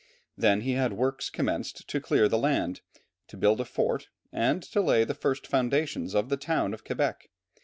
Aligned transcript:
Then 0.35 0.61
he 0.61 0.71
had 0.71 0.93
works 0.93 1.29
commenced 1.29 1.87
to 1.87 2.01
clear 2.01 2.27
the 2.27 2.39
land, 2.39 2.81
to 3.27 3.37
build 3.37 3.61
a 3.61 3.65
fort, 3.65 4.09
and 4.33 4.63
to 4.63 4.81
lay 4.81 5.03
the 5.03 5.13
first 5.13 5.45
foundations 5.45 6.15
of 6.15 6.29
the 6.29 6.37
town 6.37 6.73
of 6.73 6.83
Quebec. 6.83 7.29